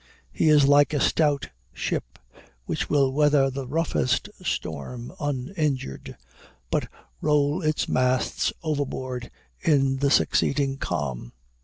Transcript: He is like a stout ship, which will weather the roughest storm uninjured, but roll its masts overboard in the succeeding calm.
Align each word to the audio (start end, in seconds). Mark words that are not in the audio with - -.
He 0.31 0.49
is 0.49 0.65
like 0.67 0.95
a 0.95 0.99
stout 0.99 1.49
ship, 1.73 2.17
which 2.65 2.89
will 2.89 3.13
weather 3.13 3.51
the 3.51 3.67
roughest 3.67 4.29
storm 4.41 5.13
uninjured, 5.19 6.17
but 6.71 6.87
roll 7.21 7.61
its 7.61 7.87
masts 7.87 8.51
overboard 8.63 9.29
in 9.61 9.97
the 9.97 10.09
succeeding 10.09 10.77
calm. 10.77 11.33